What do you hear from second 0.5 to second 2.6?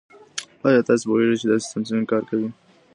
آیا تاسو پوهیږئ چي دا سیستم څنګه کار کوي؟